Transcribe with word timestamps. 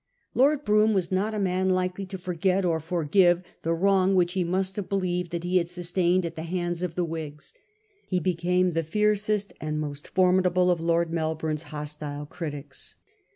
Lord 0.33 0.65
Brougham 0.65 0.95
was 0.95 1.11
not 1.11 1.35
a 1.35 1.39
man 1.39 1.69
likely 1.69 2.07
to 2.07 2.17
forget 2.17 2.65
or 2.65 2.79
forgive 2.79 3.43
the 3.61 3.71
wrong 3.75 4.15
which 4.15 4.33
he 4.33 4.43
must 4.43 4.75
have 4.77 4.89
believed 4.89 5.29
that 5.29 5.43
he 5.43 5.57
had 5.57 5.67
sustained 5.67 6.25
at 6.25 6.35
the 6.35 6.41
hands 6.41 6.81
of 6.81 6.95
the 6.95 7.05
Whigs. 7.05 7.53
He 8.07 8.19
became 8.19 8.71
the 8.71 8.81
fiercest 8.81 9.53
and 9.61 9.79
most 9.79 10.07
formidable 10.07 10.71
of 10.71 10.81
Lord 10.81 11.11
Melbourne's 11.13 11.61
hostile 11.69 12.25
critics. 12.25 12.95